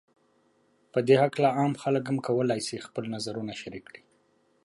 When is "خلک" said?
1.81-2.03